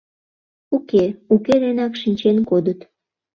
[0.75, 1.03] Уке—
[1.33, 2.79] уке денак шинчен кодыт.